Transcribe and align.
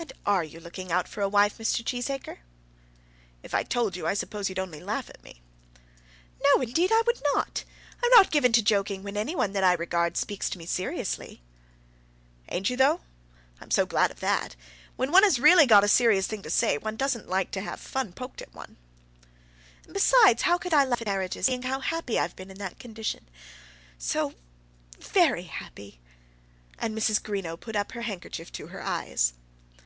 "And 0.00 0.12
are 0.24 0.44
you 0.44 0.60
looking 0.60 0.90
out 0.90 1.08
for 1.08 1.20
a 1.20 1.28
wife, 1.28 1.58
Mr. 1.58 1.84
Cheesacre?" 1.84 2.38
"If 3.42 3.52
I 3.52 3.62
told 3.62 3.96
you 3.96 4.06
I 4.06 4.14
suppose 4.14 4.48
you'd 4.48 4.58
only 4.58 4.80
laugh 4.80 5.10
at 5.10 5.22
me." 5.22 5.42
"No; 6.42 6.62
indeed 6.62 6.90
I 6.90 7.02
would 7.06 7.20
not. 7.34 7.64
I 8.02 8.06
am 8.06 8.10
not 8.16 8.30
given 8.30 8.50
to 8.52 8.62
joking 8.62 9.02
when 9.02 9.16
any 9.16 9.34
one 9.34 9.52
that 9.52 9.64
I 9.64 9.74
regard 9.74 10.16
speaks 10.16 10.48
to 10.50 10.58
me 10.58 10.64
seriously." 10.66 11.42
"Ain't 12.48 12.70
you 12.70 12.76
though? 12.78 13.02
I'm 13.60 13.70
so 13.70 13.84
glad 13.84 14.10
of 14.10 14.20
that. 14.20 14.56
When 14.96 15.12
one 15.12 15.22
has 15.22 15.38
really 15.38 15.66
got 15.66 15.84
a 15.84 15.88
serious 15.88 16.26
thing 16.26 16.42
to 16.42 16.50
say, 16.50 16.78
one 16.78 16.96
doesn't 16.96 17.28
like 17.28 17.50
to 17.52 17.60
have 17.60 17.80
fun 17.80 18.12
poked 18.12 18.40
at 18.40 18.54
one." 18.54 18.78
"And, 19.84 19.92
besides, 19.92 20.42
how 20.42 20.56
could 20.56 20.72
I 20.72 20.84
laugh 20.84 21.02
at 21.02 21.08
marriages, 21.08 21.46
seeing 21.46 21.62
how 21.64 21.80
happy 21.80 22.18
I 22.18 22.22
have 22.22 22.36
been 22.36 22.50
in 22.50 22.58
that 22.58 22.78
condition? 22.78 23.28
so 23.98 24.34
very 24.98 25.42
happy," 25.44 26.00
and 26.78 26.96
Mrs. 26.96 27.20
Greenow 27.22 27.60
put 27.60 27.76
up 27.76 27.92
her 27.92 28.02
handkerchief 28.02 28.50
to 28.52 28.68
her 28.68 28.82
eyes. 28.82 29.34